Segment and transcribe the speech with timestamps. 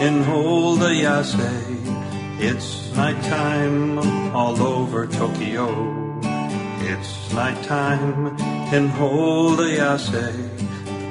[0.00, 2.40] in old Ayase.
[2.40, 3.98] It's nighttime
[4.34, 6.20] all over Tokyo.
[6.80, 8.36] It's nighttime
[8.72, 10.32] in old Ayase.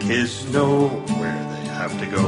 [0.00, 0.88] Kids know
[1.18, 2.26] where they have to go.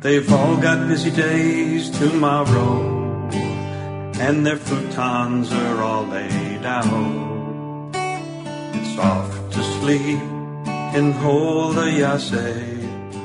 [0.00, 3.28] They've all got busy days tomorrow,
[4.18, 7.94] and their futons are all laid out.
[8.74, 10.22] It's off to sleep
[10.96, 12.79] in Holdayase.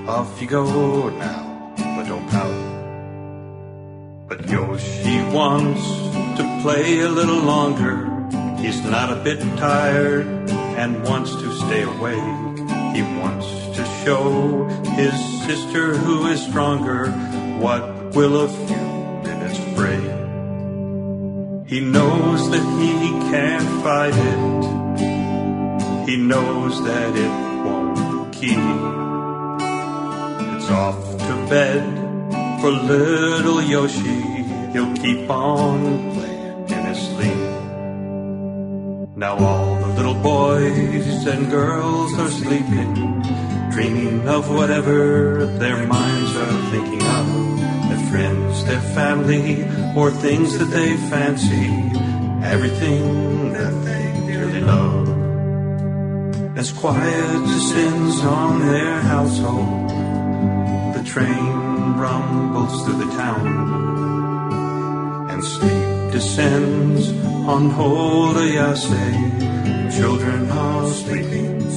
[0.08, 2.54] Off you go now, but don't pout.
[4.28, 5.82] But Yoshi wants
[6.38, 8.06] to play a little longer.
[8.60, 10.28] He's not a bit tired
[10.78, 12.60] and wants to stay awake.
[12.96, 17.10] He wants to show his sister who is stronger
[17.58, 18.88] what will a few
[19.26, 20.06] minutes break.
[21.68, 24.40] He knows that he can't fight it.
[26.08, 29.15] He knows that it won't keep.
[30.70, 31.84] Off to bed
[32.60, 34.22] for little Yoshi.
[34.74, 37.38] He'll keep on playing in his sleep.
[39.16, 43.22] Now all the little boys and girls are sleeping,
[43.72, 47.26] dreaming of whatever their minds are thinking of.
[47.90, 49.64] Their friends, their family,
[49.96, 51.68] or things that they fancy.
[52.44, 55.08] Everything that they dearly love.
[56.58, 59.92] As quiet descends on their household,
[61.16, 63.48] train rumbles through the town,
[65.30, 67.10] and sleep descends
[67.48, 69.96] on old Ayase.
[69.96, 71.72] Children are sleeping.